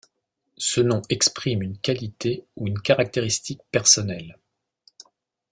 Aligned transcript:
Ce 0.57 0.81
nom 0.81 1.03
exprime 1.09 1.61
une 1.61 1.77
qualité 1.77 2.47
ou 2.55 2.65
une 2.65 2.81
caractéristique 2.81 3.61
personnelle. 3.71 4.39